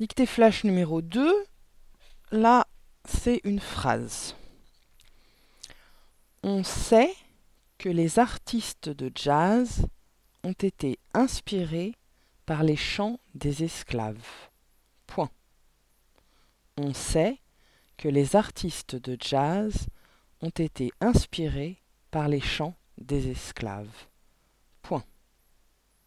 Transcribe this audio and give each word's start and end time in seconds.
Dictée 0.00 0.24
flash 0.24 0.64
numéro 0.64 1.02
2, 1.02 1.30
là, 2.32 2.66
c'est 3.04 3.42
une 3.44 3.60
phrase. 3.60 4.34
On 6.42 6.64
sait 6.64 7.14
que 7.76 7.90
les 7.90 8.18
artistes 8.18 8.88
de 8.88 9.12
jazz 9.14 9.84
ont 10.42 10.54
été 10.54 10.98
inspirés 11.12 11.94
par 12.46 12.62
les 12.62 12.76
chants 12.76 13.20
des 13.34 13.62
esclaves. 13.62 14.48
Point. 15.06 15.28
On 16.78 16.94
sait 16.94 17.38
que 17.98 18.08
les 18.08 18.36
artistes 18.36 18.96
de 18.96 19.18
jazz 19.20 19.86
ont 20.40 20.48
été 20.48 20.92
inspirés 21.02 21.76
par 22.10 22.28
les 22.28 22.40
chants 22.40 22.74
des 22.96 23.28
esclaves. 23.28 24.06
Point. 24.80 25.04